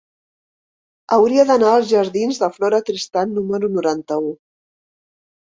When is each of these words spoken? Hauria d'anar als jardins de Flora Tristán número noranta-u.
Hauria 1.17 1.45
d'anar 1.49 1.73
als 1.73 1.91
jardins 1.91 2.41
de 2.45 2.49
Flora 2.55 2.81
Tristán 2.89 3.37
número 3.39 3.71
noranta-u. 3.77 4.37